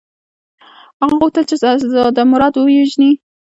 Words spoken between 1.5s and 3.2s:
شهزاده مراد ووژني.